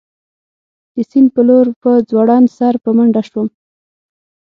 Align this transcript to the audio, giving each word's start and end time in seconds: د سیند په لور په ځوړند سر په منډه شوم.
د 0.93 0.95
سیند 1.09 1.29
په 1.35 1.41
لور 1.47 1.65
په 1.81 1.91
ځوړند 2.09 2.47
سر 2.57 2.73
په 2.83 2.89
منډه 2.97 3.21
شوم. 3.29 3.47